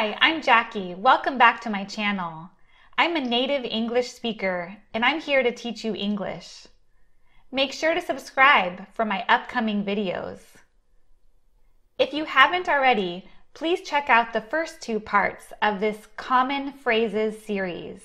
Hi, 0.00 0.16
I'm 0.22 0.40
Jackie. 0.40 0.94
Welcome 0.94 1.36
back 1.36 1.60
to 1.60 1.68
my 1.68 1.84
channel. 1.84 2.48
I'm 2.96 3.16
a 3.16 3.20
native 3.20 3.66
English 3.66 4.10
speaker 4.12 4.78
and 4.94 5.04
I'm 5.04 5.20
here 5.20 5.42
to 5.42 5.52
teach 5.52 5.84
you 5.84 5.94
English. 5.94 6.66
Make 7.52 7.74
sure 7.74 7.92
to 7.92 8.00
subscribe 8.00 8.90
for 8.94 9.04
my 9.04 9.26
upcoming 9.28 9.84
videos. 9.84 10.38
If 11.98 12.14
you 12.14 12.24
haven't 12.24 12.66
already, 12.66 13.28
please 13.52 13.82
check 13.82 14.08
out 14.08 14.32
the 14.32 14.40
first 14.40 14.80
two 14.80 15.00
parts 15.00 15.52
of 15.60 15.80
this 15.80 16.08
Common 16.16 16.72
Phrases 16.72 17.44
series. 17.44 18.00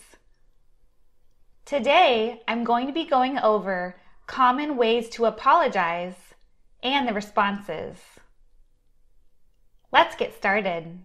Today, 1.64 2.42
I'm 2.46 2.66
going 2.66 2.88
to 2.88 2.94
be 2.94 3.06
going 3.06 3.40
over 3.40 3.96
common 4.28 4.76
ways 4.76 5.08
to 5.12 5.28
apologize 5.28 6.18
and 6.84 7.08
the 7.08 7.14
responses. 7.14 7.96
Let's 9.94 10.18
get 10.18 10.36
started. 10.36 11.00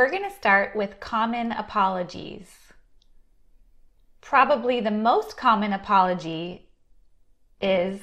We're 0.00 0.08
going 0.08 0.24
to 0.24 0.34
start 0.34 0.74
with 0.74 0.98
common 0.98 1.52
apologies. 1.52 2.48
Probably 4.22 4.80
the 4.80 4.90
most 4.90 5.36
common 5.36 5.74
apology 5.74 6.70
is, 7.60 8.00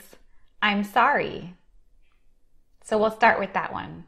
I'm 0.62 0.84
sorry. 0.84 1.56
So 2.84 3.00
we'll 3.00 3.10
start 3.10 3.40
with 3.40 3.54
that 3.54 3.74
one. 3.74 4.04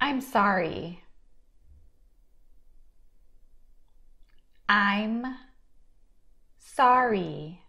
I'm 0.00 0.22
sorry. 0.22 1.02
I'm 4.66 5.26
sorry. 6.56 7.60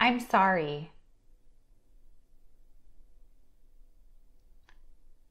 I'm 0.00 0.20
sorry. 0.20 0.90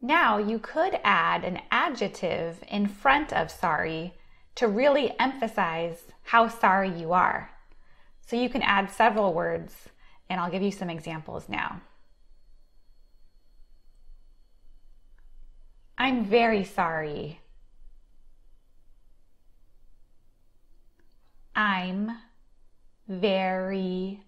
Now 0.02 0.38
you 0.38 0.60
could 0.60 1.00
add 1.04 1.44
an 1.44 1.62
adjective 1.72 2.64
in 2.68 2.88
front 2.88 3.34
of 3.34 3.50
sorry 3.50 4.14
to 4.56 4.68
really 4.68 5.14
emphasize 5.20 6.04
how 6.24 6.48
sorry 6.48 6.90
you 6.90 7.14
are. 7.14 7.52
So 8.22 8.36
you 8.36 8.50
can 8.50 8.62
add 8.62 8.92
several 8.92 9.34
words, 9.34 9.74
and 10.30 10.40
I'll 10.40 10.52
give 10.52 10.62
you 10.62 10.72
some 10.72 10.90
examples 10.90 11.48
now. 11.48 11.82
I'm 15.98 16.26
very 16.26 16.64
sorry. 16.64 17.40
I'm 21.56 22.12
very 23.08 24.24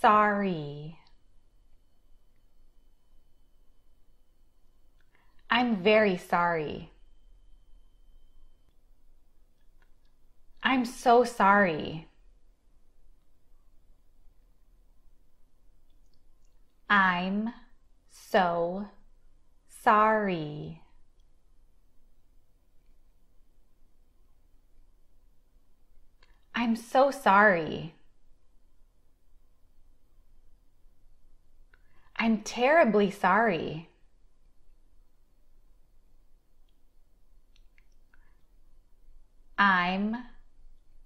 sorry. 0.00 0.97
I'm 5.50 5.76
very 5.76 6.16
sorry. 6.16 6.90
I'm 10.62 10.84
so 10.84 11.24
sorry. 11.24 12.08
I'm 16.90 17.52
so 18.10 18.88
sorry. 19.68 20.82
I'm 26.54 26.76
so 26.76 27.10
sorry. 27.10 27.94
I'm 32.16 32.38
terribly 32.38 33.10
sorry. 33.10 33.87
I'm 39.58 40.16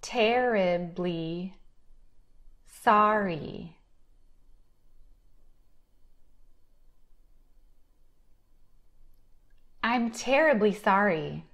terribly 0.03 1.57
sorry. 2.67 3.79
I'm 9.83 10.11
terribly 10.11 10.75
sorry. 10.75 11.45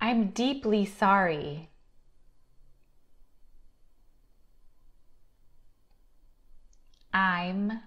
I'm 0.00 0.28
deeply 0.32 0.84
sorry. 0.84 1.70
I'm 7.12 7.80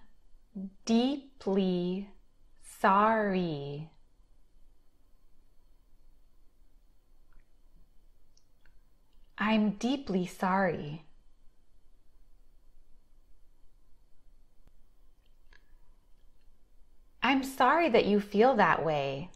deeply 0.86 2.10
sorry. 2.80 3.90
I'm 9.38 9.72
deeply 9.72 10.26
sorry. 10.26 11.04
I'm 17.22 17.44
sorry 17.44 17.90
that 17.90 18.06
you 18.06 18.20
feel 18.20 18.56
that 18.56 18.84
way. 18.86 19.30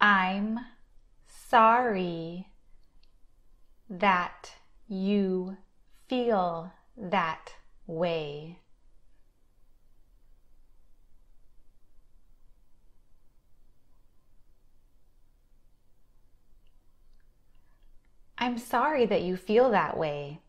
I'm 0.00 0.58
sorry 1.26 2.48
that 3.90 4.52
you 4.88 5.56
feel 6.08 6.72
that 6.96 7.52
way. 7.86 8.58
I'm 18.38 18.56
sorry 18.56 19.04
that 19.06 19.22
you 19.22 19.36
feel 19.36 19.70
that 19.70 19.96
way. 19.96 20.40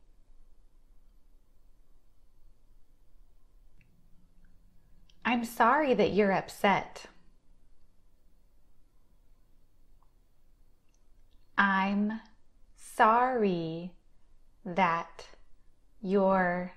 I'm 5.25 5.43
sorry 5.43 5.93
that 5.93 6.13
you're 6.13 6.31
upset. 6.31 7.05
I'm 11.57 12.21
sorry 12.75 13.91
that 14.65 15.27
you're 16.01 16.73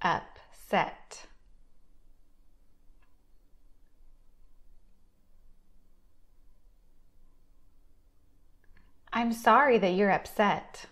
upset. 0.00 1.26
I'm 9.12 9.32
sorry 9.32 9.78
that 9.78 9.94
you're 9.94 10.10
upset. 10.10 10.86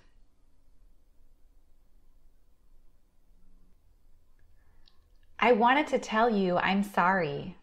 I 5.39 5.53
wanted 5.53 5.87
to 5.89 5.99
tell 5.99 6.29
you 6.29 6.57
I'm 6.57 6.83
sorry. 6.83 7.57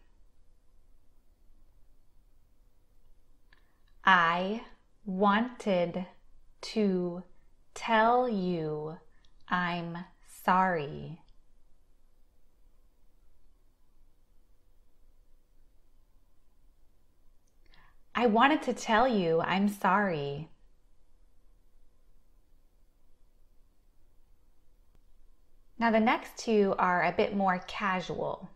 I 4.04 4.62
wanted 5.04 6.06
to 6.62 7.22
tell 7.74 8.28
you 8.28 8.98
I'm 9.48 9.98
sorry. 10.44 11.20
I 18.14 18.26
wanted 18.26 18.62
to 18.62 18.72
tell 18.72 19.08
you 19.08 19.40
I'm 19.40 19.68
sorry. 19.68 20.48
Now, 25.78 25.90
the 25.90 26.00
next 26.00 26.38
two 26.38 26.74
are 26.78 27.02
a 27.02 27.12
bit 27.12 27.36
more 27.36 27.62
casual. 27.66 28.48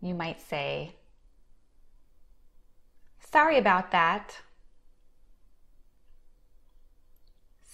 You 0.00 0.14
might 0.14 0.40
say, 0.40 0.96
Sorry 3.32 3.58
about 3.58 3.90
that. 3.92 4.36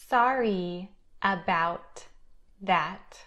Sorry 0.09 0.91
about 1.21 2.07
that. 2.63 3.27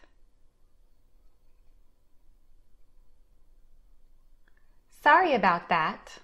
Sorry 5.04 5.36
about 5.36 5.70
that. 5.70 6.18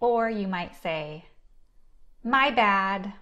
Or 0.00 0.28
you 0.28 0.48
might 0.48 0.74
say, 0.82 1.26
My 2.24 2.50
bad. 2.50 3.12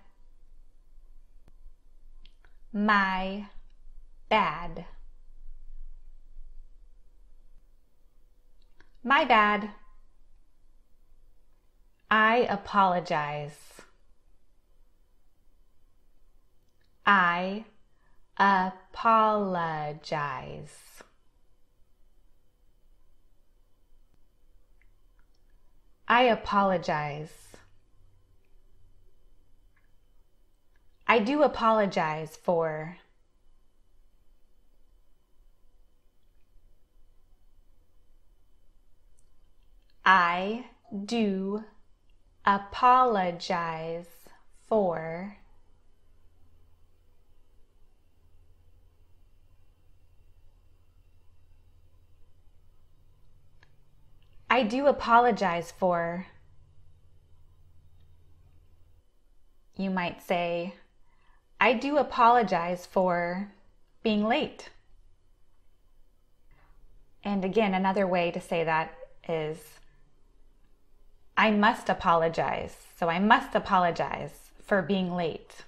My 2.73 3.49
bad. 4.31 4.87
My 9.05 9.26
bad. 9.26 9.70
I 12.11 12.46
apologize. 12.49 13.69
I 17.12 17.65
apologize. 18.39 19.03
I 26.07 26.23
apologize. 26.23 27.33
I 31.09 31.19
do 31.19 31.43
apologize 31.43 32.37
for. 32.37 32.97
I 40.05 40.67
do 41.05 41.65
apologize 42.47 44.06
for. 44.69 45.40
I 54.52 54.64
do 54.64 54.88
apologize 54.88 55.70
for. 55.70 56.26
You 59.76 59.91
might 59.91 60.20
say, 60.20 60.75
I 61.61 61.73
do 61.75 61.99
apologize 61.99 62.85
for 62.85 63.52
being 64.02 64.25
late. 64.25 64.70
And 67.23 67.44
again, 67.44 67.75
another 67.75 68.06
way 68.08 68.32
to 68.32 68.41
say 68.41 68.64
that 68.64 68.93
is, 69.29 69.58
I 71.37 71.53
must 71.53 71.88
apologize. 71.88 72.76
So 72.99 73.08
I 73.08 73.20
must 73.20 73.55
apologize 73.55 74.50
for 74.64 74.82
being 74.82 75.14
late. 75.14 75.64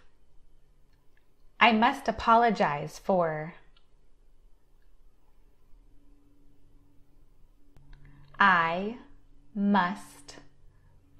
I 1.60 1.72
must 1.72 2.08
apologize 2.08 2.98
for 2.98 3.54
I 8.44 8.96
must 9.54 10.38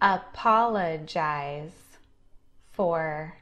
apologize 0.01 1.71
for 2.73 3.37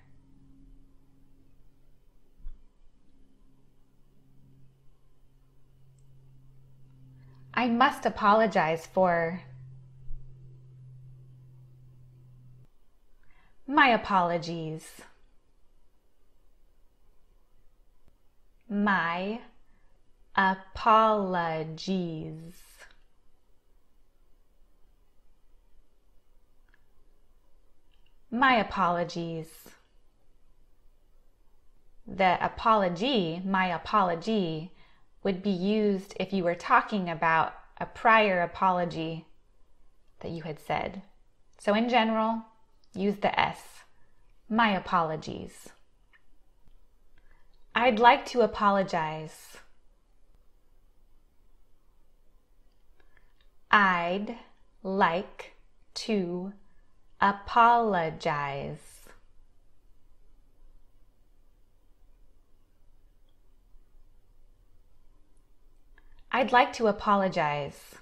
I 7.55 7.69
must 7.69 8.05
apologize 8.05 8.87
for 8.87 9.41
my 13.67 13.89
apologies. 13.89 15.01
My 18.69 19.41
apologies. 20.37 21.91
My 28.31 28.55
apologies. 28.57 29.49
The 32.07 32.39
apology, 32.45 33.43
my 33.45 33.67
apology, 33.67 34.73
would 35.25 35.43
be 35.43 35.51
used 35.51 36.15
if 36.21 36.33
you 36.33 36.45
were 36.45 36.55
talking 36.55 37.09
about 37.09 37.55
a 37.79 37.87
prior 37.87 38.41
apology 38.43 39.27
that 40.21 40.31
you 40.31 40.43
had 40.43 40.61
said. 40.61 41.03
So, 41.59 41.75
in 41.75 41.89
general, 41.89 42.43
use 42.95 43.17
the 43.17 43.39
S. 43.39 43.81
My 44.49 44.71
apologies. 44.71 45.71
I'd 47.75 47.99
like 47.99 48.27
to 48.27 48.43
apologize. 48.43 49.57
I'd 53.71 54.37
like 54.83 55.55
to 55.95 56.53
apologize. 57.21 58.79
I'd 66.33 66.53
like 66.53 66.73
to 66.75 66.87
apologize. 66.87 67.97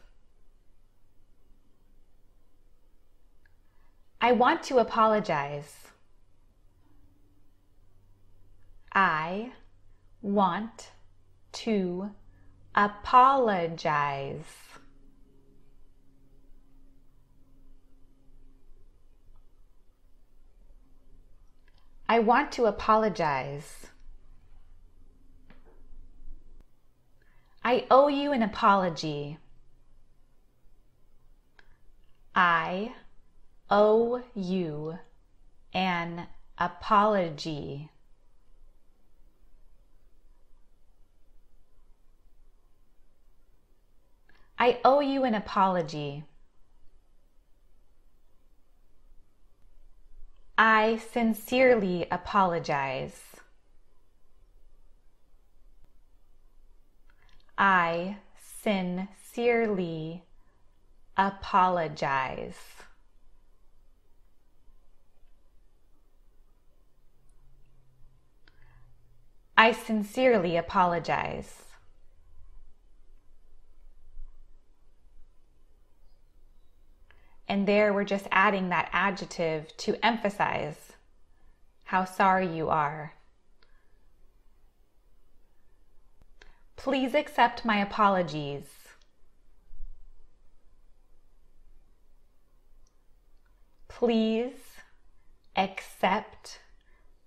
I 4.20 4.32
want 4.32 4.62
to 4.64 4.78
apologize. 4.78 5.74
I 8.92 9.52
want 10.20 10.90
to 11.52 12.10
apologize. 12.74 14.67
I 22.08 22.20
want 22.20 22.52
to 22.52 22.64
apologize. 22.64 23.88
I 27.62 27.84
owe 27.90 28.08
you 28.08 28.32
an 28.32 28.42
apology. 28.42 29.36
I 32.34 32.92
owe 33.68 34.22
you 34.34 34.98
an 35.74 36.28
apology. 36.56 37.90
I 44.58 44.80
owe 44.82 45.00
you 45.00 45.24
an 45.24 45.34
apology. 45.34 46.24
I 50.60 50.96
sincerely 51.12 52.08
apologize. 52.10 53.22
I 57.56 58.16
sincerely 58.40 60.24
apologize. 61.16 62.58
I 69.56 69.70
sincerely 69.70 70.56
apologize. 70.56 71.67
And 77.48 77.66
there 77.66 77.94
we're 77.94 78.04
just 78.04 78.28
adding 78.30 78.68
that 78.68 78.90
adjective 78.92 79.74
to 79.78 80.04
emphasize 80.04 80.92
how 81.84 82.04
sorry 82.04 82.46
you 82.46 82.68
are. 82.68 83.14
Please 86.76 87.14
accept 87.14 87.64
my 87.64 87.78
apologies. 87.78 88.66
Please 93.88 94.52
accept 95.56 96.60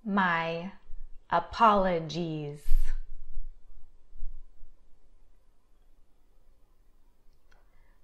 my 0.05 0.71
apologies. 1.29 2.61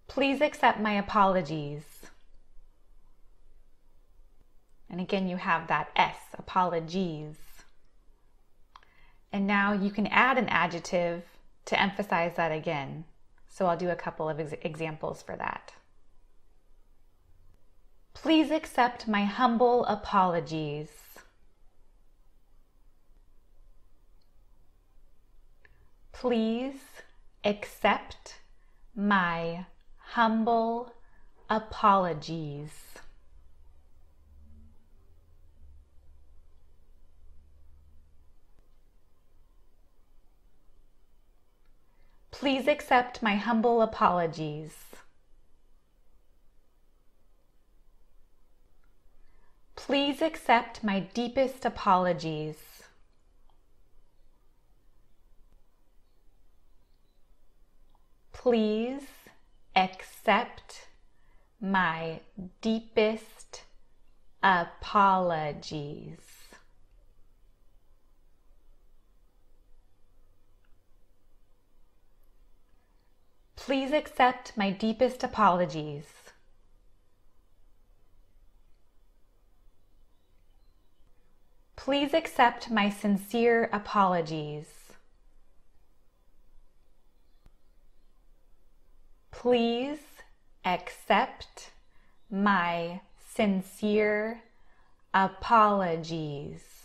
Please 0.08 0.42
accept 0.42 0.80
my 0.80 0.94
apologies. 0.94 1.97
And 4.90 5.02
again, 5.02 5.28
you 5.28 5.38
have 5.38 5.68
that 5.68 5.90
S, 5.96 6.18
apologies. 6.34 7.36
And 9.32 9.46
now 9.46 9.74
you 9.74 9.92
can 9.92 10.08
add 10.08 10.38
an 10.38 10.48
adjective 10.48 11.24
to 11.66 11.80
emphasize 11.80 12.36
that 12.38 12.52
again. 12.52 13.04
So 13.50 13.66
I'll 13.66 13.78
do 13.78 13.90
a 13.90 13.96
couple 13.96 14.30
of 14.30 14.40
ex 14.40 14.54
examples 14.62 15.22
for 15.22 15.36
that. 15.36 15.74
Please 18.14 18.50
accept 18.50 19.08
my 19.08 19.26
humble 19.26 19.86
apologies. 19.86 20.90
Please 26.14 26.82
accept 27.44 28.40
my 28.96 29.66
humble 29.98 30.94
apologies. 31.50 32.97
Please 42.40 42.68
accept 42.68 43.24
my 43.24 43.36
humble 43.36 43.82
apologies. 43.82 44.76
Please 49.76 50.22
accept 50.22 50.84
my 50.84 51.00
deepest 51.00 51.66
apologies. 51.66 52.84
Please 58.32 59.08
accept 59.76 60.90
my 61.60 62.20
deepest 62.62 63.64
apologies. 64.44 66.37
Please 73.68 73.92
accept 73.92 74.54
my 74.56 74.70
deepest 74.70 75.26
apologies. 75.26 76.06
Please 81.76 82.14
accept 82.14 82.72
my 82.72 82.90
sincere 82.90 83.70
apologies. 83.74 84.68
Please 89.32 90.00
accept 90.64 91.72
my 92.32 93.02
sincere 93.20 94.44
apologies. 95.14 96.77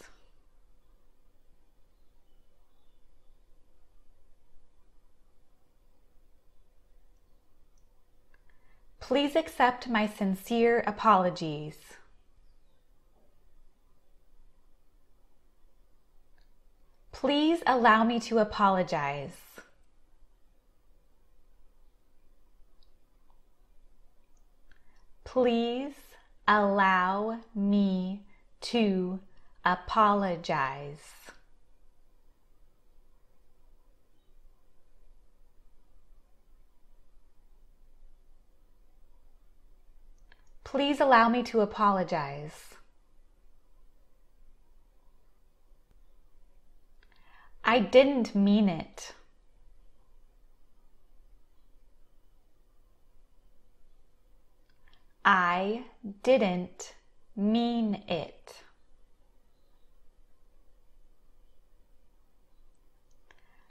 Please 9.13 9.37
accept 9.37 9.89
my 9.89 10.07
sincere 10.07 10.83
apologies. 10.87 11.77
Please 17.13 17.63
allow 17.67 18.05
me 18.05 18.19
to 18.21 18.39
apologize. 18.39 19.37
Please 25.25 25.93
allow 26.49 27.39
me 27.55 28.25
to 28.63 29.21
apologize. 29.63 31.33
Please 40.73 41.01
allow 41.01 41.29
me 41.29 41.43
to 41.43 41.61
apologize. 41.61 42.77
I 47.63 47.79
didn't 47.79 48.35
mean 48.35 48.71
it. 48.71 49.13
I 55.27 55.85
didn't 56.23 56.95
mean 57.37 58.03
it. 58.09 58.63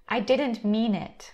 I 0.08 0.20
didn't 0.20 0.64
mean 0.64 0.94
it. 0.94 1.34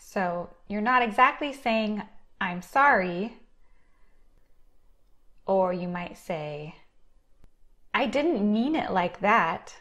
So 0.00 0.50
you're 0.68 0.80
not 0.82 1.02
exactly 1.02 1.52
saying, 1.52 2.02
I'm 2.40 2.62
sorry. 2.62 3.34
Or 5.46 5.72
you 5.72 5.88
might 5.88 6.18
say, 6.18 6.74
I 7.94 8.06
didn't 8.06 8.52
mean 8.52 8.76
it 8.76 8.90
like 8.90 9.20
that. 9.20 9.74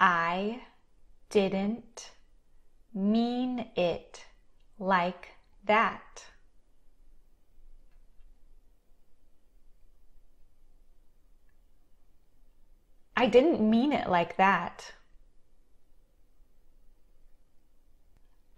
I 0.00 0.62
didn't 1.28 2.10
mean 2.94 3.66
it 3.76 4.24
like 4.78 5.28
that. 5.66 6.24
I 13.16 13.26
didn't 13.26 13.60
mean 13.60 13.92
it 13.92 14.08
like 14.08 14.36
that. 14.38 14.92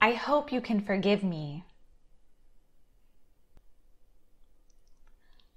I 0.06 0.12
hope 0.12 0.52
you 0.52 0.60
can 0.60 0.80
forgive 0.82 1.24
me. 1.24 1.64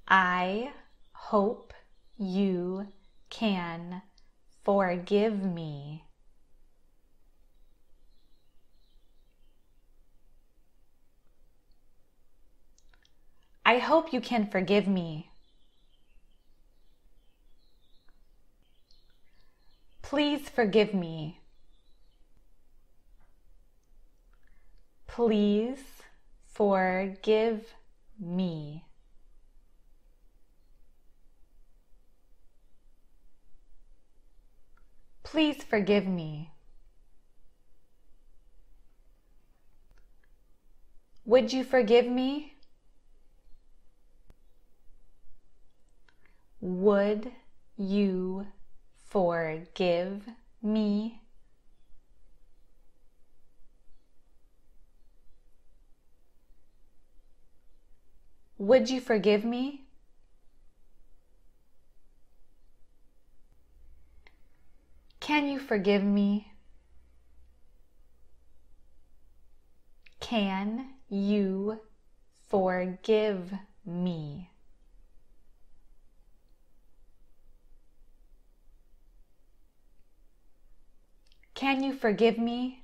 I 0.07 0.71
hope 1.13 1.71
you 2.17 2.87
can 3.29 4.01
forgive 4.65 5.43
me. 5.43 6.03
I 13.63 13.77
hope 13.77 14.11
you 14.11 14.19
can 14.19 14.47
forgive 14.47 14.87
me. 14.87 15.29
Please 20.01 20.49
forgive 20.49 20.95
me. 20.95 21.39
Please 25.19 25.83
forgive 26.45 27.75
me. 28.17 28.85
Please 35.23 35.61
forgive 35.61 36.07
me. 36.07 36.51
Would 41.25 41.51
you 41.51 41.65
forgive 41.65 42.07
me? 42.07 42.53
Would 46.61 47.33
you 47.75 48.47
forgive 49.09 50.29
me? 50.63 51.18
Would 58.59 58.89
you 58.89 58.99
forgive 58.99 59.45
me? 59.45 59.85
Can 65.21 65.47
you 65.47 65.59
forgive 65.59 66.03
me? 66.03 66.51
Can 70.19 70.89
you 71.09 71.79
forgive 72.49 73.53
me? 73.85 74.49
Can 81.53 81.81
you 81.81 81.93
forgive 81.93 82.37
me? 82.37 82.83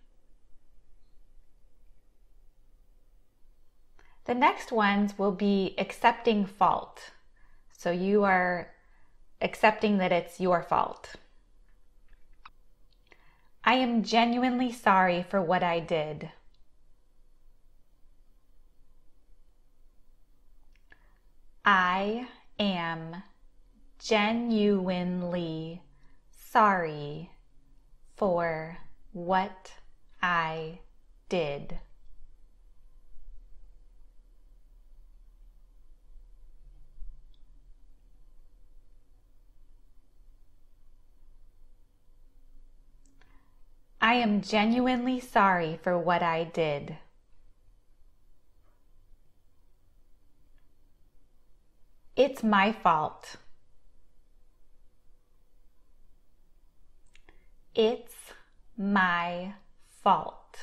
The 4.26 4.34
next 4.34 4.72
ones 4.72 5.18
will 5.18 5.32
be 5.32 5.76
accepting 5.78 6.46
fault. 6.46 7.12
So 7.72 7.92
you 7.92 8.24
are 8.24 8.72
accepting 9.42 10.00
that 10.00 10.12
it's 10.12 10.40
your 10.40 10.64
fault. 10.64 11.16
I 13.64 13.76
am 13.76 14.04
genuinely 14.04 14.72
sorry 14.72 15.24
for 15.24 15.42
what 15.42 15.64
I 15.64 15.80
did. 15.80 16.30
I 21.64 22.28
am 22.60 23.24
genuinely 24.00 25.82
sorry 26.30 27.32
for 28.16 28.78
what 29.14 29.74
I 30.22 30.80
did. 31.28 31.80
I 44.06 44.14
am 44.14 44.42
genuinely 44.42 45.20
sorry 45.20 45.80
for 45.82 45.98
what 45.98 46.22
I 46.22 46.44
did. 46.44 46.98
It's 52.16 52.44
my 52.44 52.72
fault. 52.72 53.38
It's 57.74 58.14
my 58.78 59.56
fault. 60.04 60.60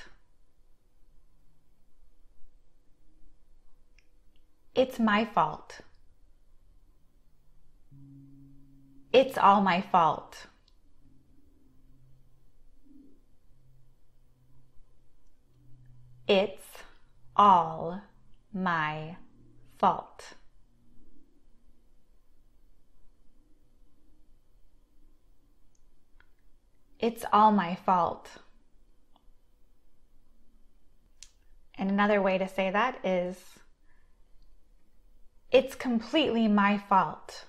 It's 4.77 5.01
my 5.01 5.25
fault. 5.25 5.81
It's 9.13 9.37
all 9.37 9.61
my 9.63 9.81
fault. 9.81 10.47
It's 16.35 16.65
all 17.37 18.01
my 18.55 19.17
fault. 19.79 20.33
It's 26.99 27.27
all 27.35 27.53
my 27.53 27.75
fault. 27.75 28.31
And 31.75 31.91
another 31.91 32.23
way 32.23 32.39
to 32.39 32.49
say 32.49 32.71
that 32.71 33.05
is, 33.05 33.37
it's 35.51 35.75
completely 35.75 36.49
my 36.49 36.79
fault. 36.79 37.45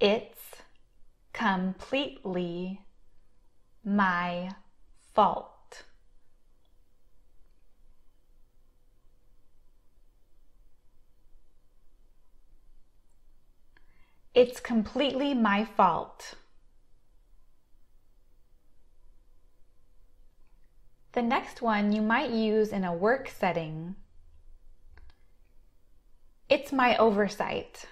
It's 0.00 0.56
completely 1.32 2.80
my 3.84 4.54
fault. 5.14 5.84
It's 14.34 14.60
completely 14.60 15.34
my 15.34 15.64
fault. 15.64 16.34
The 21.12 21.22
next 21.22 21.60
one 21.60 21.90
you 21.90 22.02
might 22.02 22.30
use 22.30 22.68
in 22.68 22.84
a 22.84 22.94
work 22.94 23.28
setting. 23.28 23.96
It's 26.48 26.70
my 26.70 26.96
oversight. 26.98 27.86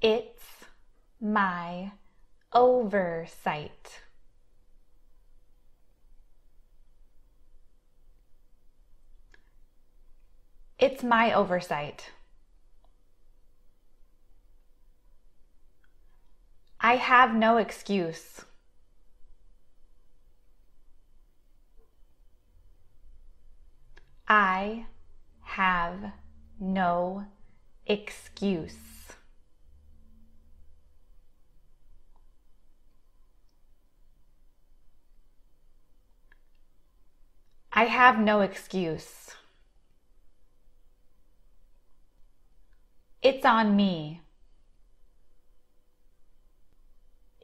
It's 0.00 0.35
my 1.20 1.92
oversight. 2.52 4.02
It's 10.78 11.02
my 11.02 11.32
oversight. 11.32 12.10
I 16.80 16.96
have 16.96 17.34
no 17.34 17.56
excuse. 17.56 18.42
I 24.28 24.86
have 25.40 26.12
no 26.60 27.24
excuse. 27.86 28.95
I 37.78 37.84
have 37.84 38.18
no 38.18 38.40
excuse. 38.40 39.32
It's 43.20 43.44
on 43.44 43.76
me. 43.76 44.22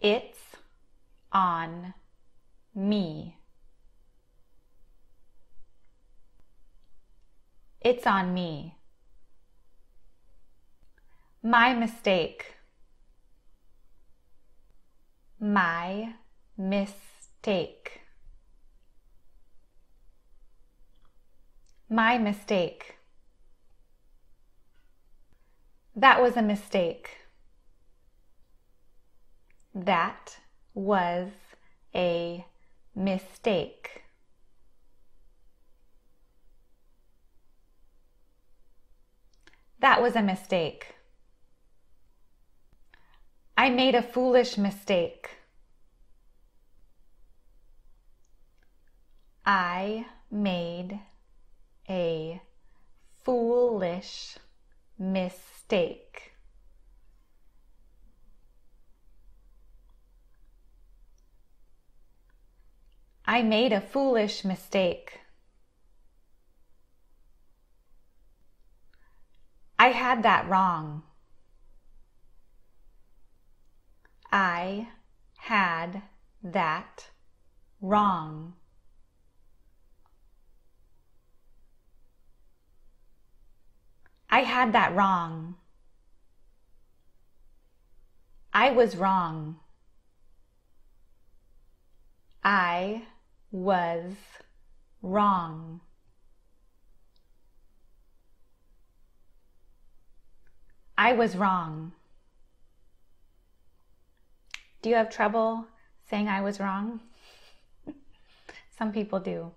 It's 0.01 0.38
on 1.31 1.92
me. 2.75 3.37
It's 7.83 8.07
on 8.07 8.33
me. 8.33 8.79
My 11.42 11.75
mistake. 11.75 12.55
My 15.38 16.14
mistake. 16.57 18.02
My 21.93 22.17
mistake. 22.17 22.97
That 25.95 26.23
was 26.23 26.39
a 26.39 26.43
mistake. 26.43 27.19
That 29.75 30.39
was 30.73 31.29
a 31.95 32.47
mistake. 32.95 34.05
That 39.81 40.01
was 40.01 40.17
a 40.17 40.23
mistake. 40.23 40.95
I 43.55 43.69
made 43.69 43.95
a 43.95 44.03
foolish 44.03 44.57
mistake. 44.57 45.29
I 49.45 50.07
made 50.31 50.99
a 51.88 52.40
foolish 53.25 54.37
mistake. 54.99 56.33
I 63.25 63.42
made 63.42 63.73
a 63.73 63.81
foolish 63.81 64.45
mistake. 64.45 65.21
I 69.79 69.88
had 69.88 70.23
that 70.23 70.49
wrong. 70.49 71.03
I 74.31 74.88
had 75.38 76.03
that 76.42 77.11
wrong. 77.81 78.55
I 84.33 84.45
had 84.45 84.73
that 84.73 84.97
wrong. 84.97 85.57
I 88.51 88.71
was 88.71 88.97
wrong. 88.97 89.57
I 92.42 93.03
was 93.51 94.14
wrong. 95.03 95.83
I 100.97 101.12
was 101.12 101.37
wrong. 101.37 101.92
Do 104.81 104.88
you 104.88 104.97
have 104.97 105.11
trouble 105.11 105.66
saying 106.09 106.29
I 106.29 106.40
was 106.40 106.59
wrong? 106.59 107.01
Some 108.79 108.92
people 108.92 109.21
do. 109.21 109.53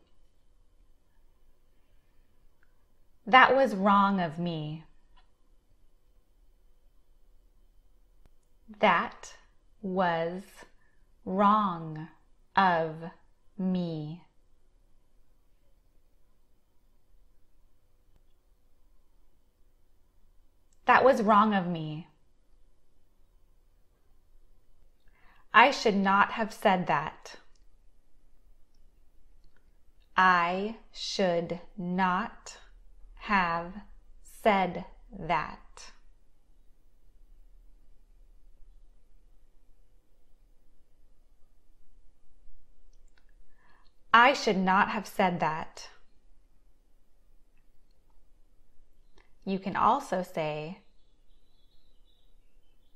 That 3.27 3.55
was 3.55 3.75
wrong 3.75 4.19
of 4.19 4.38
me. 4.38 4.83
That 8.79 9.33
was 9.81 10.43
wrong 11.23 12.07
of 12.55 13.11
me. 13.57 14.23
That 20.85 21.03
was 21.03 21.23
wrong 21.23 21.55
of 21.55 21.65
me. 21.65 22.07
I 25.51 25.71
should 25.71 25.95
not 25.95 26.31
have 26.33 26.53
said 26.53 26.85
that. 26.88 27.38
I 30.15 30.77
should 30.91 31.59
not 31.77 32.57
have 33.25 33.73
said 34.21 34.85
that. 35.11 35.91
I 44.13 44.33
should 44.33 44.57
not 44.57 44.89
have 44.89 45.07
said 45.07 45.39
that. 45.39 45.89
You 49.43 49.57
can 49.57 49.75
also 49.75 50.21
say, 50.21 50.81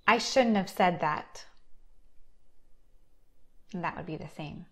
I 0.08 0.20
shouldn't 0.20 0.58
have 0.58 0.70
said 0.70 1.00
that. 1.00 1.46
And 3.74 3.84
that 3.84 3.98
would 3.98 4.06
be 4.06 4.16
the 4.16 4.30
same. 4.30 4.68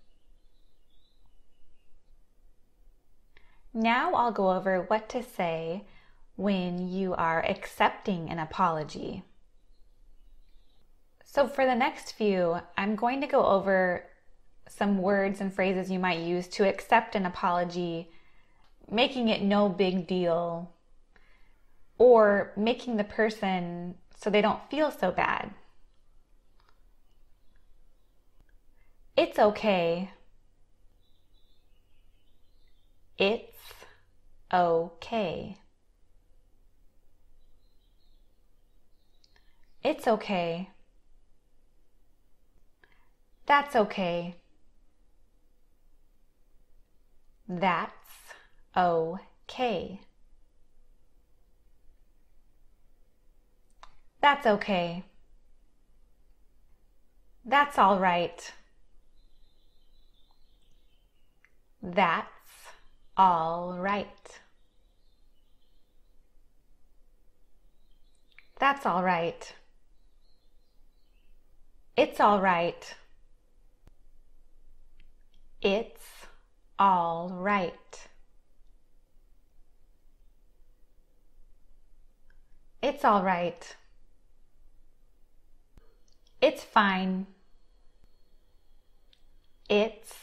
Now 3.73 4.13
I'll 4.13 4.31
go 4.31 4.51
over 4.51 4.81
what 4.81 5.09
to 5.09 5.23
say 5.23 5.85
when 6.35 6.87
you 6.87 7.13
are 7.13 7.43
accepting 7.45 8.29
an 8.29 8.39
apology. 8.39 9.23
So, 11.23 11.47
for 11.47 11.65
the 11.65 11.75
next 11.75 12.13
few, 12.13 12.57
I'm 12.77 12.95
going 12.95 13.21
to 13.21 13.27
go 13.27 13.45
over 13.45 14.05
some 14.69 14.99
words 14.99 15.41
and 15.41 15.53
phrases 15.53 15.91
you 15.91 15.99
might 15.99 16.19
use 16.19 16.47
to 16.47 16.67
accept 16.67 17.15
an 17.15 17.25
apology, 17.25 18.09
making 18.89 19.29
it 19.29 19.41
no 19.41 19.69
big 19.69 20.07
deal, 20.07 20.71
or 21.97 22.53
making 22.55 22.97
the 22.97 23.03
person 23.03 23.95
so 24.15 24.29
they 24.29 24.41
don't 24.41 24.69
feel 24.69 24.91
so 24.91 25.11
bad. 25.11 25.51
It's 29.15 29.39
okay. 29.39 30.11
It's 33.17 33.56
okay. 34.53 35.57
It's 39.83 40.07
okay. 40.07 40.69
That's 43.45 43.75
okay. 43.75 44.35
That's 47.47 47.93
okay. 48.75 50.01
That's 54.21 54.45
okay. 54.45 55.05
That's 57.45 57.77
all 57.77 57.97
right. 57.97 58.51
That's 61.81 62.27
all 63.17 63.77
right. 63.79 64.39
That's 68.59 68.85
all 68.85 69.03
right. 69.03 69.53
It's 71.95 72.19
all 72.19 72.39
right. 72.39 72.95
It's 75.61 76.27
all 76.77 77.29
right. 77.29 78.07
It's 82.83 83.03
all 83.03 83.23
right. 83.23 83.75
It's 86.39 86.63
fine. 86.63 87.25
It's 89.69 90.13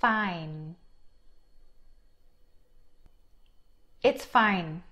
fine. 0.00 0.76
It's 4.02 4.24
fine. 4.24 4.82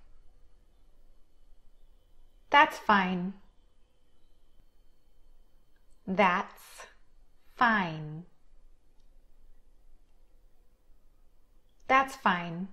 That's 2.51 2.77
fine. 2.79 3.35
That's 6.07 6.87
fine. 7.57 8.25
That's 11.89 12.17
fine. 12.17 12.69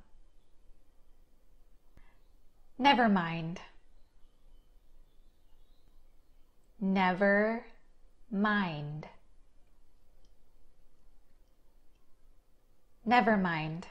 Never 2.80 3.08
mind. 3.08 3.60
Never 6.80 7.65
mind. 8.32 9.08
Never 13.06 13.38
mind. 13.38 13.88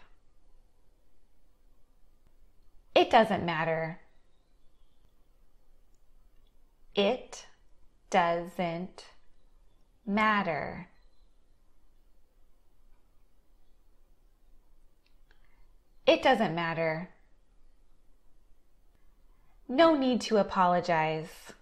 It 2.95 3.11
doesn't 3.11 3.45
matter. 3.45 4.01
It 6.95 7.47
doesn't 8.11 9.07
matter. 10.07 10.89
It 16.07 16.23
doesn't 16.23 16.55
matter. 16.55 17.09
No 19.69 19.97
need 19.97 20.21
to 20.23 20.37
apologize. 20.37 21.53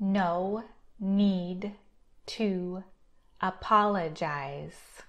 No 0.00 0.64
need 0.98 1.76
to 2.26 2.82
apologize. 3.40 5.03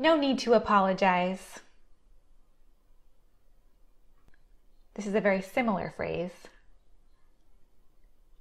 No 0.00 0.16
need 0.16 0.38
to 0.40 0.52
apologize. 0.52 1.58
This 4.94 5.06
is 5.06 5.14
a 5.14 5.20
very 5.20 5.42
similar 5.42 5.92
phrase. 5.96 6.30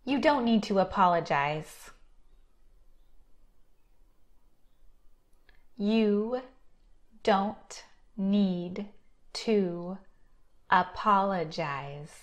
You 0.06 0.22
don't 0.22 0.46
need 0.46 0.62
to 0.64 0.78
apologize. 0.78 1.90
You 5.76 6.42
don't 7.24 7.84
need 8.16 8.88
to 9.34 9.98
apologize. 10.70 12.22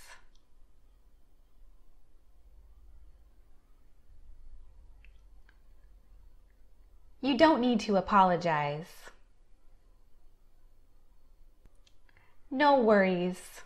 You 7.20 7.36
don't 7.36 7.60
need 7.60 7.80
to 7.80 7.96
apologize. 7.96 8.86
No 12.54 12.78
worries. 12.78 13.62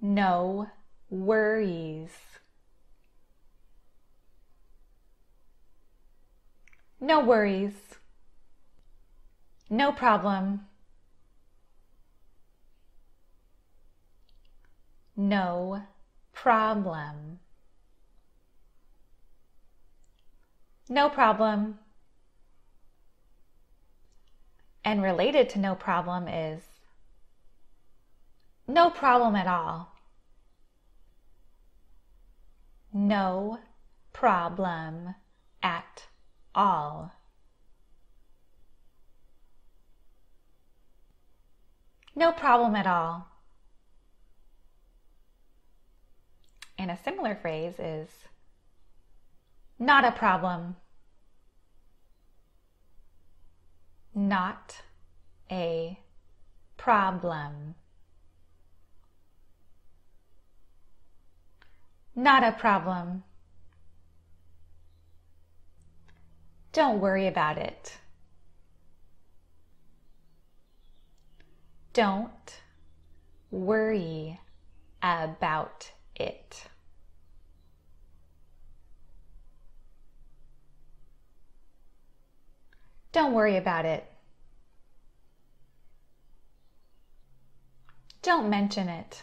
No 0.00 0.66
worries. 1.08 2.10
No 7.00 7.20
worries. 7.20 7.76
No 9.70 9.92
problem. 9.92 10.66
No 15.16 15.82
problem. 16.32 17.38
No 20.88 21.08
problem. 21.10 21.78
And 24.86 25.02
related 25.02 25.48
to 25.50 25.58
no 25.58 25.74
problem 25.74 26.28
is 26.28 26.62
no 28.68 28.88
problem 28.88 29.34
at 29.34 29.48
all. 29.48 29.92
No 32.92 33.58
problem 34.12 35.16
at 35.60 36.04
all. 36.54 37.12
No 42.14 42.30
problem 42.30 42.76
at 42.76 42.86
all. 42.86 43.26
And 46.78 46.92
a 46.92 46.98
similar 47.04 47.34
phrase 47.34 47.74
is 47.80 48.08
not 49.80 50.04
a 50.04 50.12
problem. 50.12 50.76
Not 54.18 54.80
a 55.50 56.00
problem. 56.78 57.74
Not 62.14 62.42
a 62.42 62.52
problem. 62.52 63.24
Don't 66.72 66.98
worry 66.98 67.26
about 67.26 67.58
it. 67.58 67.98
Don't 71.92 72.62
worry 73.50 74.40
about 75.02 75.92
it. 76.14 76.68
Don't 83.16 83.32
worry 83.32 83.56
about 83.56 83.86
it. 83.86 84.04
Don't 88.20 88.50
mention 88.50 88.90
it. 88.90 89.22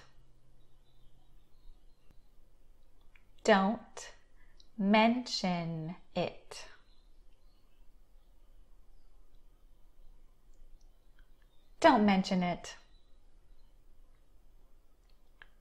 Don't 3.44 4.12
mention 4.80 5.96
it. 6.16 6.66
Don't 11.80 12.04
mention 12.04 12.42
it. 12.42 12.76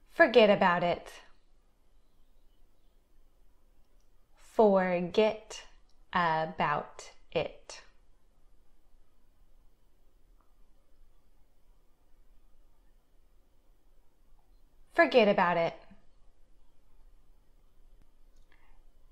Forget 0.09 0.49
about 0.49 0.83
it. 0.83 1.11
forget 4.41 5.63
about 6.13 7.11
it. 7.31 7.83
Forget 14.93 15.27
about 15.27 15.57
it. 15.57 15.73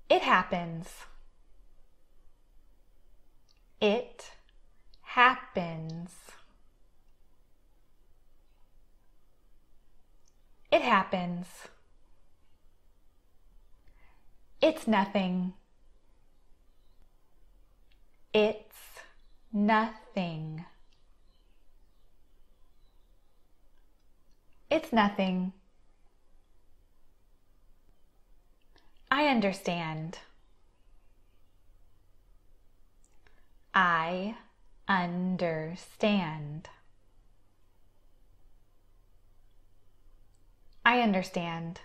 It 0.08 0.22
happens. 0.22 0.88
It 3.80 4.30
happens. 5.02 6.10
It 10.70 10.82
happens. 10.82 11.46
It's 14.60 14.86
nothing. 14.86 15.54
It's 18.32 18.76
nothing. 19.52 20.64
It's 24.70 24.92
nothing. 24.92 25.52
I 29.14 29.26
understand. 29.26 30.20
I 33.74 34.36
understand. 34.88 36.70
I 40.86 41.02
understand. 41.02 41.80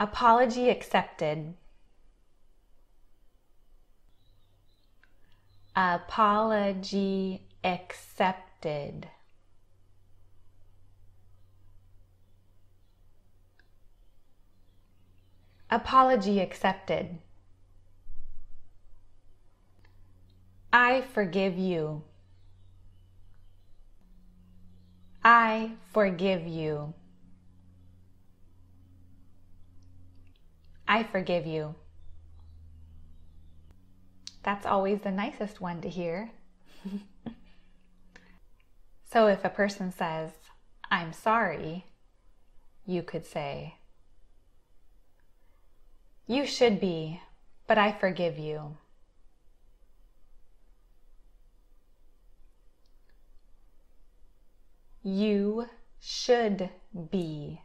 Apology 0.00 0.68
accepted. 0.68 1.54
Apology 5.76 7.46
accepted. 7.62 9.06
Apology 15.74 16.38
accepted. 16.38 17.18
I 20.72 21.00
forgive 21.00 21.58
you. 21.58 22.04
I 25.24 25.72
forgive 25.92 26.46
you. 26.46 26.94
I 30.86 31.02
forgive 31.02 31.44
you. 31.44 31.74
That's 34.44 34.66
always 34.66 35.00
the 35.00 35.10
nicest 35.10 35.60
one 35.60 35.80
to 35.80 35.88
hear. 35.88 36.30
so 39.10 39.26
if 39.26 39.44
a 39.44 39.50
person 39.50 39.90
says, 39.90 40.30
I'm 40.88 41.12
sorry, 41.12 41.86
you 42.86 43.02
could 43.02 43.26
say, 43.26 43.74
You 46.26 46.46
should 46.46 46.80
be, 46.80 47.20
but 47.66 47.76
I 47.76 47.92
forgive 47.92 48.38
you. 48.38 48.78
You 55.02 55.68
should 56.00 56.70
be, 57.10 57.60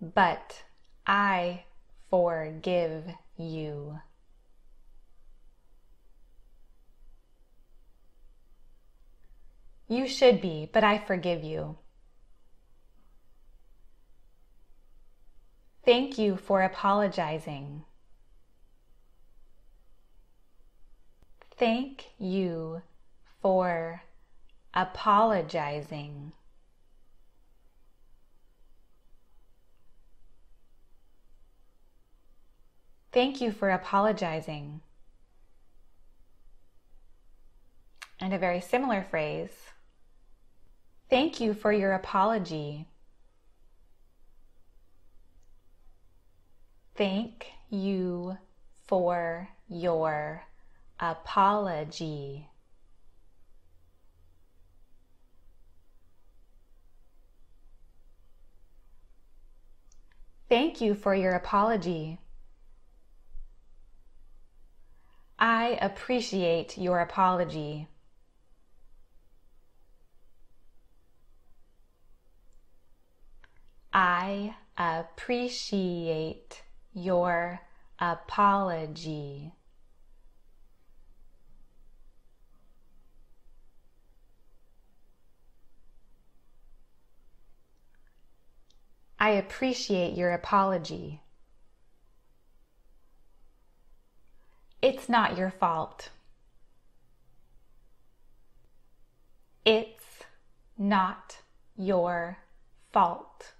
but 0.00 0.62
I 1.06 1.64
forgive 2.08 3.04
you. 3.36 4.00
You 9.86 10.06
should 10.06 10.40
be, 10.40 10.70
but 10.72 10.82
I 10.82 10.96
forgive 10.98 11.44
you. 11.44 11.76
Thank 15.90 16.18
you 16.18 16.36
for 16.36 16.62
apologizing. 16.62 17.82
Thank 21.58 22.14
you 22.20 22.82
for 23.42 24.00
apologizing. 24.72 26.30
Thank 33.10 33.40
you 33.40 33.50
for 33.50 33.70
apologizing. 33.70 34.82
And 38.20 38.32
a 38.32 38.38
very 38.38 38.60
similar 38.60 39.02
phrase. 39.02 39.50
Thank 41.08 41.40
you 41.40 41.52
for 41.52 41.72
your 41.72 41.94
apology. 41.94 42.86
Thank 47.00 47.46
you 47.70 48.36
for 48.86 49.48
your 49.70 50.42
apology. 51.00 52.46
Thank 60.50 60.82
you 60.82 60.94
for 60.94 61.14
your 61.14 61.32
apology. 61.32 62.18
I 65.38 65.78
appreciate 65.80 66.76
your 66.76 67.00
apology. 67.00 67.88
I 73.90 74.54
appreciate 74.76 76.60
your 76.92 77.60
apology. 77.98 79.52
I 89.18 89.30
appreciate 89.30 90.16
your 90.16 90.32
apology. 90.32 91.20
It's 94.80 95.10
not 95.10 95.36
your 95.36 95.50
fault. 95.50 96.08
It's 99.66 100.24
not 100.78 101.36
your 101.76 102.38
fault. 102.92 103.52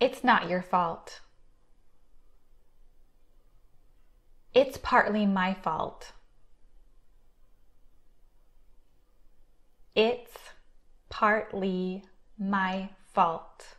It's 0.00 0.22
not 0.22 0.48
your 0.48 0.62
fault. 0.62 1.20
It's 4.54 4.78
partly 4.78 5.26
my 5.26 5.54
fault. 5.54 6.12
It's 9.96 10.36
partly 11.08 12.04
my 12.38 12.90
fault. 13.12 13.76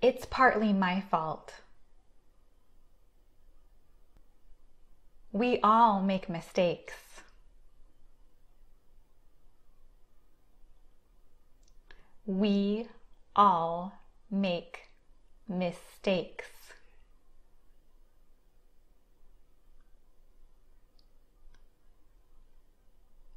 It's 0.00 0.24
partly 0.24 0.72
my 0.72 1.02
fault. 1.02 1.52
We 5.30 5.60
all 5.62 6.00
make 6.00 6.30
mistakes. 6.30 7.09
We 12.30 12.86
all 13.34 13.92
make 14.30 14.82
mistakes. 15.48 16.46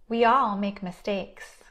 We 0.07 0.23
all 0.23 0.55
make 0.55 0.83
mistakes. 0.83 1.63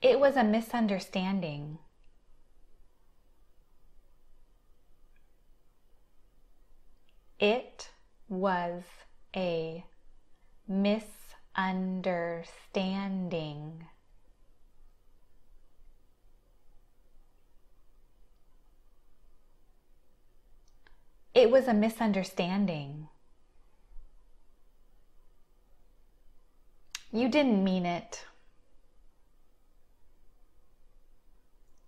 It 0.00 0.18
was 0.18 0.36
a 0.36 0.42
misunderstanding. 0.42 1.76
It 7.38 7.90
was 8.30 8.84
a 9.36 9.84
misunderstanding. 10.66 11.21
It 21.34 21.50
was 21.50 21.66
a 21.66 21.74
misunderstanding. 21.74 23.08
You 27.10 27.28
didn't 27.28 27.62
mean 27.62 27.84
it. 27.84 28.24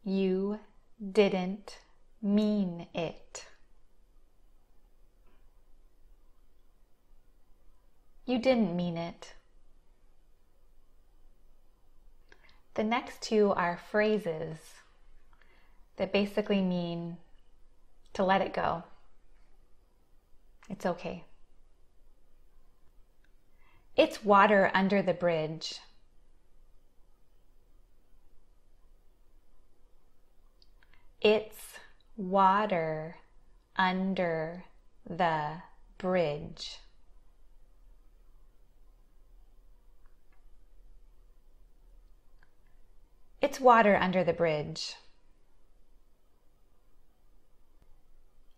You 0.03 0.61
didn't 1.13 1.79
mean 2.21 2.87
it. 2.95 3.47
You 8.27 8.39
didn't 8.39 8.75
mean 8.77 8.99
it. 8.99 9.35
The 12.75 12.85
next 12.85 13.23
two 13.23 13.53
are 13.53 13.79
phrases 13.91 14.59
that 15.97 16.13
basically 16.13 16.61
mean 16.61 17.19
to 18.15 18.25
let 18.25 18.41
it 18.41 18.53
go. 18.53 18.83
It's 20.69 20.85
okay. 20.85 21.25
It's 23.97 24.25
water 24.25 24.73
under 24.75 25.03
the 25.03 25.15
bridge. 25.15 25.79
It's 31.21 31.79
water 32.17 33.17
under 33.77 34.65
the 35.09 35.63
bridge. 35.97 36.79
It's 43.45 43.61
water 43.61 43.95
under 43.95 44.25
the 44.25 44.33
bridge. 44.33 44.95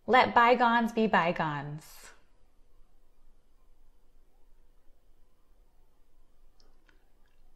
Let 0.05 0.33
bygones 0.33 0.93
be 0.93 1.07
bygones. 1.07 1.83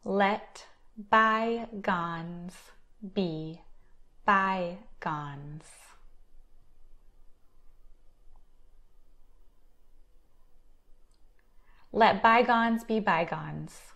Let 0.04 0.66
bygones 1.10 2.52
be 3.14 3.62
bygones. 4.26 5.64
Let 11.92 12.22
bygones 12.22 12.84
be 12.84 13.00
bygones. 13.00 13.91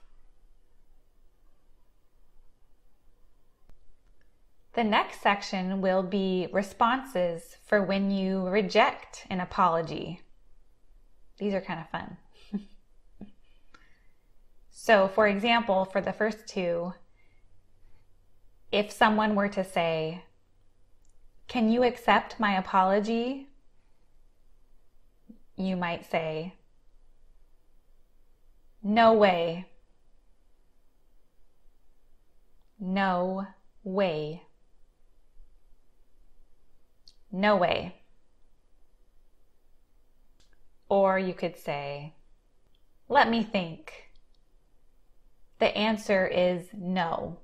The 4.76 4.84
next 4.84 5.22
section 5.22 5.80
will 5.80 6.02
be 6.02 6.48
responses 6.52 7.56
for 7.64 7.82
when 7.82 8.10
you 8.10 8.46
reject 8.46 9.26
an 9.30 9.40
apology. 9.40 10.20
These 11.38 11.54
are 11.54 11.62
kind 11.62 11.80
of 11.80 11.88
fun. 11.88 12.18
so, 14.70 15.08
for 15.08 15.26
example, 15.28 15.86
for 15.86 16.02
the 16.02 16.12
first 16.12 16.46
two, 16.46 16.92
if 18.70 18.92
someone 18.92 19.34
were 19.34 19.48
to 19.48 19.64
say, 19.64 20.24
Can 21.48 21.70
you 21.70 21.82
accept 21.82 22.38
my 22.38 22.58
apology? 22.58 23.48
You 25.56 25.78
might 25.78 26.04
say, 26.04 26.56
No 28.82 29.14
way. 29.14 29.70
No 32.78 33.46
way. 33.82 34.45
No 37.30 37.56
way. 37.56 37.96
Or 40.88 41.18
you 41.18 41.34
could 41.34 41.56
say, 41.56 42.14
let 43.08 43.28
me 43.28 43.42
think. 43.42 44.10
The 45.58 45.76
answer 45.76 46.26
is 46.26 46.68
no. 46.72 47.38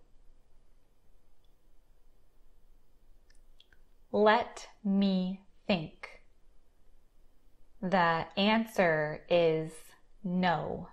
Let 4.12 4.68
me 4.84 5.40
think. 5.66 6.08
The 7.80 8.26
answer 8.36 9.24
is 9.28 9.72
no. 10.22 10.88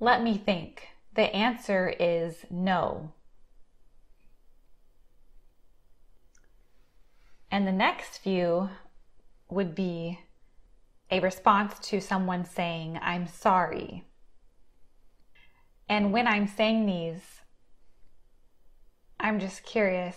Let 0.00 0.22
me 0.22 0.38
think. 0.38 0.86
The 1.18 1.34
answer 1.34 1.92
is 1.98 2.46
no. 2.48 3.10
And 7.50 7.66
the 7.66 7.72
next 7.72 8.18
few 8.18 8.68
would 9.50 9.74
be 9.74 10.20
a 11.10 11.18
response 11.18 11.76
to 11.88 12.00
someone 12.00 12.44
saying, 12.44 13.00
I'm 13.02 13.26
sorry. 13.26 14.04
And 15.88 16.12
when 16.12 16.28
I'm 16.28 16.46
saying 16.46 16.86
these, 16.86 17.40
I'm 19.18 19.40
just 19.40 19.64
curious 19.64 20.14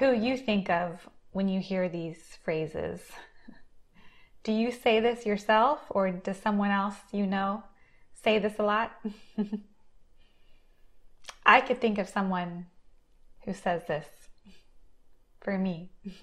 who 0.00 0.10
you 0.10 0.36
think 0.36 0.68
of 0.68 1.08
when 1.30 1.46
you 1.46 1.60
hear 1.60 1.88
these 1.88 2.36
phrases. 2.42 3.02
Do 4.42 4.50
you 4.50 4.72
say 4.72 4.98
this 4.98 5.24
yourself 5.24 5.78
or 5.90 6.10
does 6.10 6.38
someone 6.38 6.72
else 6.72 6.96
you 7.12 7.24
know 7.24 7.62
say 8.14 8.40
this 8.40 8.58
a 8.58 8.64
lot? 8.64 8.90
I 11.46 11.60
could 11.60 11.80
think 11.80 11.98
of 11.98 12.08
someone 12.08 12.66
who 13.44 13.54
says 13.54 13.82
this 13.86 14.06
for 15.40 15.56
me. 15.56 15.92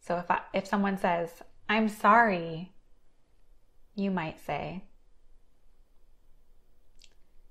so 0.00 0.16
if 0.18 0.30
I, 0.30 0.40
if 0.54 0.66
someone 0.68 0.96
says, 0.96 1.30
"I'm 1.68 1.88
sorry," 1.88 2.72
you 3.96 4.12
might 4.12 4.38
say, 4.46 4.84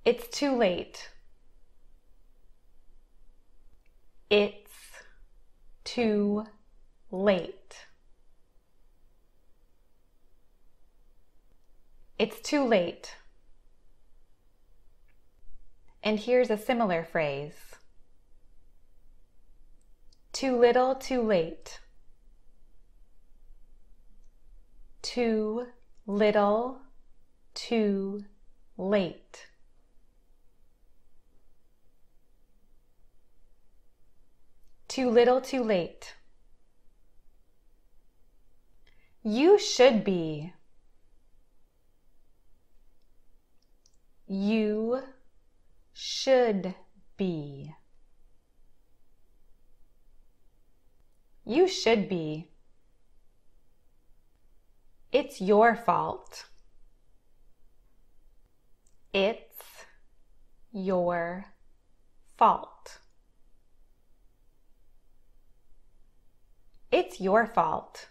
"It's 0.06 0.28
too 0.30 0.56
late." 0.56 1.10
It's 4.30 4.72
too 5.84 6.46
late. 7.12 7.86
It's 12.18 12.40
too 12.40 12.64
late. 12.66 13.16
And 16.04 16.20
here's 16.20 16.50
a 16.50 16.58
similar 16.58 17.04
phrase 17.06 17.76
Too 20.34 20.60
little, 20.60 20.96
too 20.96 21.22
late. 21.22 21.80
Too 25.02 25.68
little, 26.06 26.80
too 27.54 28.26
late. 28.78 29.48
Too 34.90 35.10
little, 35.10 35.40
too 35.40 35.64
late. 35.64 36.16
You 39.24 39.58
should 39.58 40.04
be. 40.04 40.54
You 44.28 45.04
should 46.06 46.76
be. 47.16 47.74
You 51.46 51.66
should 51.66 52.10
be. 52.10 52.50
It's 55.14 55.40
your 55.40 55.76
fault. 55.76 56.48
It's 59.14 59.86
your 60.74 61.46
fault. 62.38 62.98
It's 66.92 67.22
your 67.22 67.46
fault. 67.48 68.10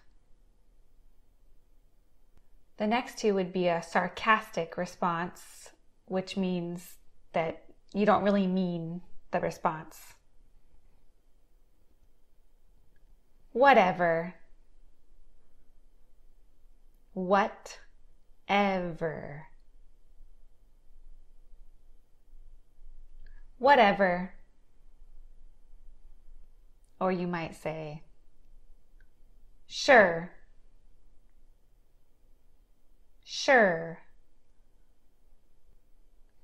The 2.78 2.86
next 2.86 3.18
two 3.18 3.34
would 3.34 3.52
be 3.52 3.68
a 3.68 3.82
sarcastic 3.82 4.78
response, 4.78 5.72
which 6.06 6.38
means 6.38 6.96
that 7.34 7.64
you 7.94 8.06
don't 8.06 8.24
really 8.24 8.46
mean 8.46 9.02
the 9.30 9.40
response. 9.40 10.14
Whatever. 13.52 14.34
Whatever. 17.12 17.48
Whatever. 23.58 24.32
Or 26.98 27.12
you 27.12 27.26
might 27.26 27.54
say, 27.54 28.04
sure. 29.66 30.30
Sure. 33.24 33.98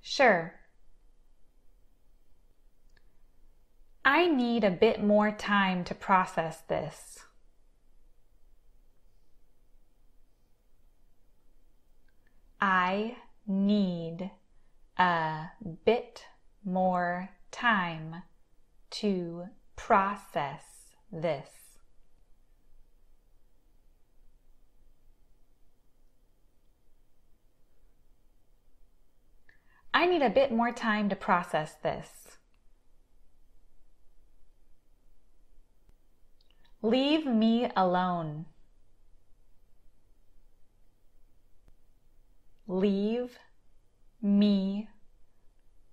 Sure. 0.01 0.57
I 4.11 4.26
need 4.26 4.64
a 4.64 4.70
bit 4.70 5.04
more 5.04 5.30
time 5.30 5.84
to 5.84 5.94
process 5.94 6.62
this. 6.66 7.18
I 12.59 13.18
need 13.46 14.30
a 14.96 15.50
bit 15.84 16.24
more 16.64 17.28
time 17.50 18.22
to 18.92 19.44
process 19.76 20.64
this. 21.12 21.50
I 29.92 30.06
need 30.06 30.22
a 30.22 30.30
bit 30.30 30.50
more 30.50 30.72
time 30.72 31.11
to 31.11 31.14
process 31.14 31.74
this. 31.82 32.28
Leave 36.83 37.26
me 37.26 37.68
alone. 37.76 38.47
Leave 42.68 43.39
me 44.22 44.89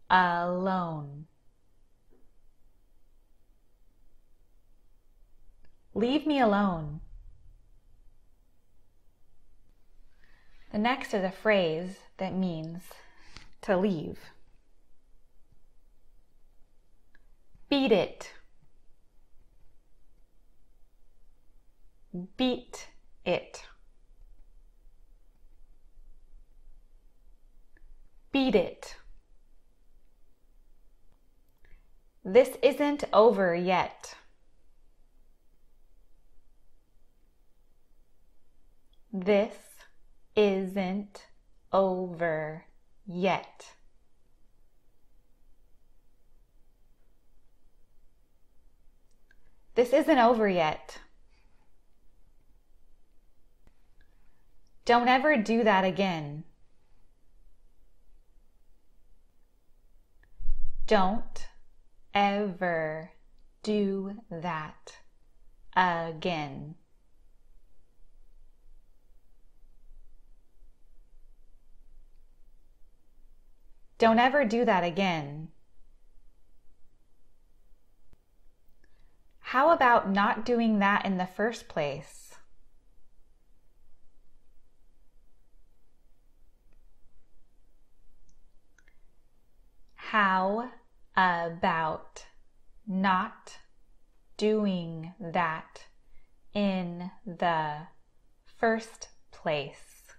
alone. 0.10 1.26
Leave 5.96 6.28
me 6.28 6.40
alone. 6.40 7.00
The 10.72 10.78
next 10.78 11.14
is 11.14 11.24
a 11.24 11.32
phrase 11.32 12.00
that 12.18 12.36
means 12.36 12.84
to 13.62 13.78
leave. 13.78 14.20
Beat 17.70 17.94
it. 17.94 18.34
Beat 22.16 22.88
it. 23.26 23.66
Beat 28.32 28.56
it. 28.56 28.96
This 32.24 32.58
isn't 32.62 33.04
over 33.12 33.54
yet. 33.54 34.16
This 39.12 39.56
isn't 40.36 41.26
over 41.74 42.66
yet. 43.06 43.76
This 49.76 49.92
isn't 49.92 50.18
over 50.18 50.48
yet. 50.48 51.00
Don't 54.86 55.08
ever 55.08 55.36
do 55.36 55.64
that 55.64 55.84
again. 55.84 56.44
Don't 60.86 61.48
ever 62.14 63.12
do 63.64 64.18
that 64.30 64.94
again. 65.76 66.76
Don't 73.98 74.20
ever 74.20 74.46
do 74.46 74.66
that 74.66 74.84
again. 74.84 75.48
How 79.40 79.72
about 79.72 80.12
not 80.12 80.46
doing 80.46 80.78
that 80.80 81.06
in 81.06 81.18
the 81.18 81.26
first 81.26 81.68
place? 81.68 82.25
How 90.18 90.72
about 91.18 92.24
not 92.88 93.58
doing 94.38 95.14
that 95.20 95.88
in 96.54 97.12
the 97.26 97.88
first 98.46 99.10
place? 99.34 100.14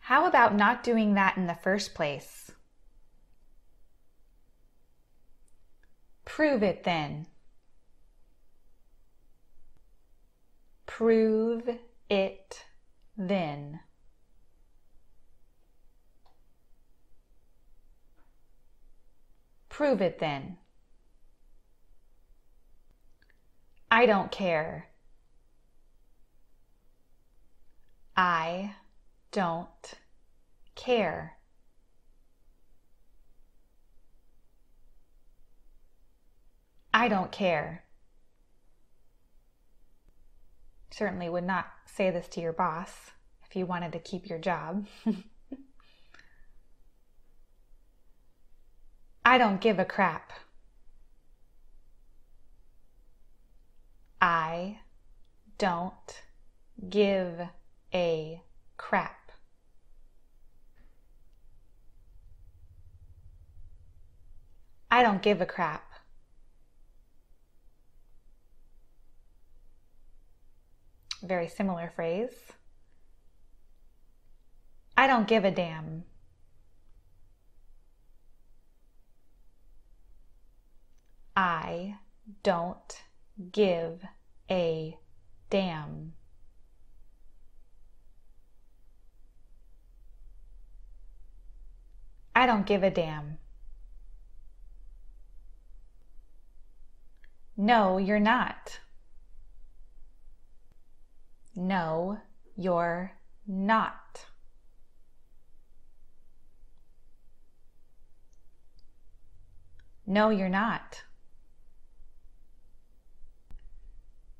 How 0.00 0.26
about 0.26 0.56
not 0.56 0.82
doing 0.82 1.14
that 1.14 1.36
in 1.36 1.46
the 1.46 1.54
first 1.54 1.94
place? 1.94 2.50
Prove 6.24 6.64
it 6.64 6.82
then. 6.82 7.28
Prove 10.86 11.70
it 12.10 12.64
then. 13.18 13.80
Prove 19.68 20.00
it 20.00 20.18
then. 20.20 20.56
I 23.90 24.06
don't 24.06 24.30
care. 24.30 24.88
I 28.16 28.74
don't 29.32 29.94
care. 30.74 31.38
I 36.92 37.08
don't 37.08 37.30
care. 37.30 37.84
Certainly 40.98 41.28
would 41.28 41.44
not 41.44 41.66
say 41.86 42.10
this 42.10 42.26
to 42.30 42.40
your 42.40 42.52
boss 42.52 43.12
if 43.48 43.54
you 43.54 43.66
wanted 43.66 43.92
to 43.92 44.00
keep 44.00 44.28
your 44.28 44.40
job. 44.40 44.88
I 49.24 49.38
don't 49.38 49.60
give 49.60 49.78
a 49.78 49.84
crap. 49.84 50.32
I 54.20 54.80
don't 55.56 56.20
give 56.90 57.42
a 57.94 58.42
crap. 58.76 59.30
I 64.90 65.04
don't 65.04 65.22
give 65.22 65.40
a 65.40 65.46
crap. 65.46 65.87
Very 71.22 71.48
similar 71.48 71.90
phrase. 71.94 72.30
I 74.96 75.06
don't 75.06 75.26
give 75.26 75.44
a 75.44 75.50
damn. 75.50 76.04
I 81.36 81.96
don't 82.42 83.02
give 83.52 84.02
a 84.50 84.96
damn. 85.50 86.14
I 92.34 92.46
don't 92.46 92.66
give 92.66 92.82
a 92.82 92.90
damn. 92.90 93.38
No, 97.56 97.98
you're 97.98 98.20
not. 98.20 98.78
No, 101.60 102.20
you're 102.56 103.14
not. 103.48 104.26
No, 110.06 110.30
you're 110.30 110.48
not. 110.48 111.02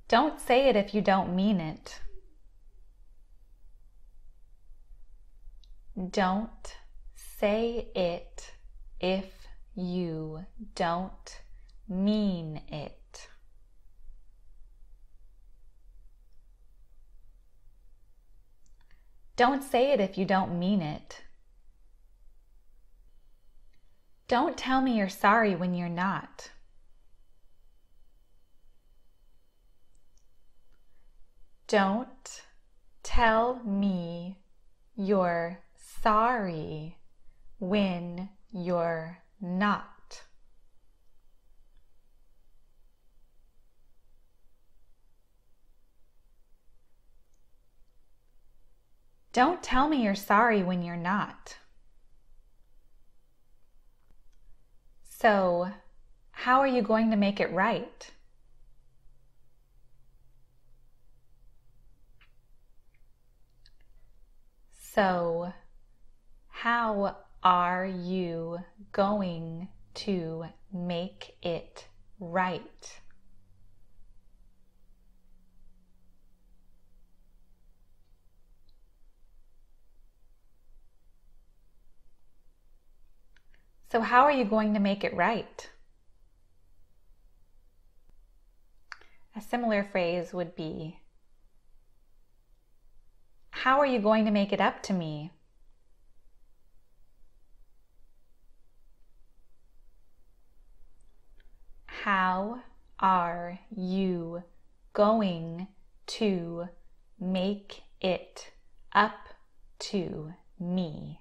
Don't 0.06 0.38
say 0.38 0.68
it 0.68 0.76
if 0.76 0.94
you 0.94 1.02
don't 1.02 1.34
mean 1.34 1.60
it. 1.60 1.98
Don't 6.10 6.76
say 7.14 7.88
it 7.96 8.52
if 9.00 9.26
you 9.74 10.46
don't 10.76 11.40
mean 11.88 12.62
it. 12.68 12.97
Don't 19.38 19.62
say 19.62 19.92
it 19.92 20.00
if 20.00 20.18
you 20.18 20.24
don't 20.24 20.58
mean 20.58 20.82
it. 20.82 21.22
Don't 24.26 24.56
tell 24.56 24.80
me 24.82 24.96
you're 24.98 25.08
sorry 25.08 25.54
when 25.54 25.74
you're 25.74 25.88
not. 25.88 26.50
Don't 31.68 32.42
tell 33.04 33.62
me 33.64 34.40
you're 34.96 35.60
sorry 36.02 36.98
when 37.60 38.30
you're 38.50 39.18
not. 39.40 39.97
Don't 49.38 49.62
tell 49.62 49.86
me 49.86 50.02
you're 50.02 50.16
sorry 50.16 50.64
when 50.64 50.82
you're 50.82 50.96
not. 50.96 51.58
So, 55.04 55.70
how 56.32 56.58
are 56.58 56.66
you 56.66 56.82
going 56.82 57.12
to 57.12 57.16
make 57.16 57.38
it 57.38 57.52
right? 57.52 58.10
So, 64.72 65.52
how 66.48 67.18
are 67.44 67.86
you 67.86 68.58
going 68.90 69.68
to 70.06 70.46
make 70.72 71.36
it 71.42 71.86
right? 72.18 72.98
So, 83.90 84.02
how 84.02 84.24
are 84.24 84.32
you 84.32 84.44
going 84.44 84.74
to 84.74 84.80
make 84.80 85.02
it 85.02 85.14
right? 85.14 85.70
A 89.34 89.40
similar 89.40 89.82
phrase 89.82 90.34
would 90.34 90.54
be 90.54 90.98
How 93.50 93.78
are 93.80 93.86
you 93.86 93.98
going 93.98 94.26
to 94.26 94.30
make 94.30 94.52
it 94.52 94.60
up 94.60 94.82
to 94.84 94.92
me? 94.92 95.32
How 101.86 102.60
are 103.00 103.58
you 103.74 104.42
going 104.92 105.68
to 106.18 106.68
make 107.18 107.82
it 108.00 108.52
up 108.92 109.28
to 109.90 110.34
me? 110.60 111.20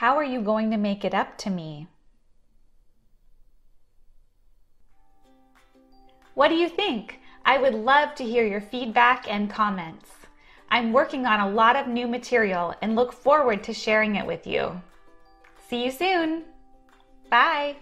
How 0.00 0.16
are 0.16 0.24
you 0.24 0.40
going 0.40 0.70
to 0.70 0.78
make 0.78 1.04
it 1.04 1.12
up 1.12 1.36
to 1.44 1.50
me? 1.50 1.86
What 6.32 6.48
do 6.48 6.54
you 6.54 6.70
think? 6.70 7.20
I 7.44 7.58
would 7.58 7.74
love 7.74 8.14
to 8.14 8.24
hear 8.24 8.46
your 8.46 8.62
feedback 8.62 9.30
and 9.30 9.50
comments. 9.50 10.08
I'm 10.70 10.94
working 10.94 11.26
on 11.26 11.40
a 11.40 11.50
lot 11.50 11.76
of 11.76 11.86
new 11.86 12.08
material 12.08 12.74
and 12.80 12.96
look 12.96 13.12
forward 13.12 13.62
to 13.64 13.74
sharing 13.74 14.16
it 14.16 14.24
with 14.24 14.46
you. 14.46 14.80
See 15.68 15.84
you 15.84 15.90
soon. 15.90 16.44
Bye. 17.28 17.76